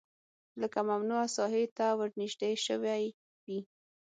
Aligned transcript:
لکه 0.61 0.79
ممنوعه 0.89 1.27
ساحې 1.37 1.65
ته 1.77 1.85
ورنژدې 1.99 2.51
شوی 2.65 3.03
وي 3.47 3.59